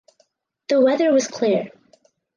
[0.69, 1.69] The weather was clear.